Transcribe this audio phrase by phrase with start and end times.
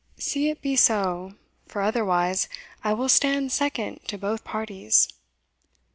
[0.17, 1.35] "See it be so;
[1.67, 2.49] for otherwise,
[2.83, 5.07] I will stand second to both parties."